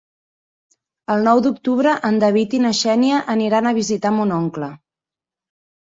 El 1.15 1.21
nou 1.27 1.41
d'octubre 1.47 1.93
en 2.09 2.17
David 2.25 2.57
i 2.61 2.63
na 2.63 2.73
Xènia 2.79 3.21
aniran 3.37 3.69
a 3.73 3.77
visitar 3.81 4.17
mon 4.19 4.37
oncle. 4.43 4.71